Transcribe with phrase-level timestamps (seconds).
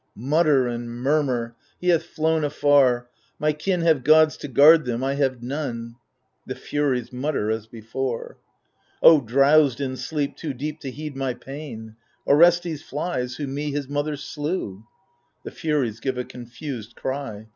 [0.15, 3.07] Mutter and murmur 1 He hath flown afar—
[3.39, 5.95] My kin have gods to guard them, I have none!
[6.47, 8.39] [The Furies mutter as before.
[9.03, 11.97] O drowsed in sleep too deep to heed my pain!
[12.25, 14.87] Orestes flies, who me, his mother, slew.
[15.43, 17.49] \The Furies give a confused cry.